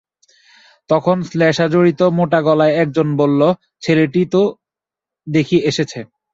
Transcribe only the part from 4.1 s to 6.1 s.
তো দেখি এসেছে।